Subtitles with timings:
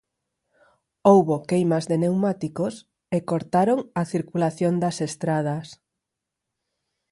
[1.09, 2.75] Houbo queimas de pneumáticos
[3.15, 5.67] e cortaron a circulación das estradas.